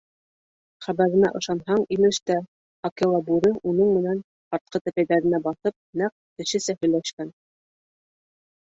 [0.85, 2.39] Хәбәренә ышанһаң, имеш тә,
[2.91, 4.25] Акела-бүре уның менән,
[4.59, 7.33] артҡы тәпәйҙәренә баҫып, нәҡ кешесә һөйләшкән.